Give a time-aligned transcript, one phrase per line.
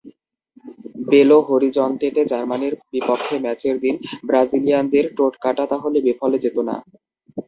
[1.09, 3.95] Below হরিজন্তেতে জার্মানির বিপক্ষে ম্যাচের দিন
[4.27, 6.75] ব্রাজিলিয়ানদের টোটকাটা তাহলে বিফলে যেত না।